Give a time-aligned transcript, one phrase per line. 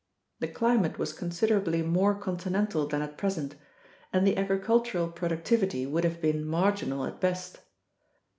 [0.39, 3.53] The climate was considerably more continental than at present,
[4.11, 7.59] and the agricultural productivity would have been marginal at best.